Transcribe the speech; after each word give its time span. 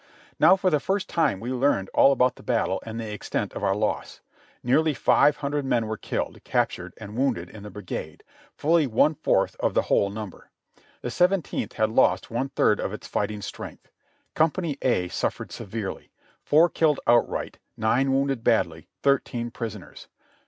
Now 0.39 0.55
for 0.55 0.71
the 0.71 0.79
first 0.79 1.07
time 1.07 1.39
we 1.39 1.51
learned 1.51 1.89
all 1.93 2.11
about 2.11 2.33
the 2.35 2.41
battle 2.41 2.81
and 2.83 2.99
the 2.99 3.13
extent 3.13 3.53
of 3.53 3.63
our 3.63 3.75
loss. 3.75 4.19
Nearly 4.63 4.95
five 4.95 5.37
hundred 5.37 5.63
men 5.63 5.85
were 5.85 5.95
killed, 5.95 6.43
cap 6.43 6.71
tured 6.71 6.93
and 6.97 7.15
wounded 7.15 7.51
in 7.51 7.61
the 7.61 7.69
brigade, 7.69 8.23
fully 8.55 8.87
one 8.87 9.13
fourth 9.13 9.55
of 9.59 9.75
the 9.75 9.83
whole 9.83 10.09
number. 10.09 10.49
The 11.03 11.11
Seventeenth 11.11 11.73
had 11.73 11.91
lost 11.91 12.31
one 12.31 12.49
third 12.49 12.79
of 12.79 12.93
its 12.93 13.05
fighting 13.05 13.43
strength. 13.43 13.91
Company 14.33 14.75
A 14.81 15.07
suffered 15.09 15.51
severely; 15.51 16.09
four 16.41 16.67
killed 16.67 16.99
outright, 17.05 17.59
nine 17.77 18.11
wounded 18.11 18.43
badly, 18.43 18.87
thirteen 19.03 19.51
prisoners. 19.51 20.07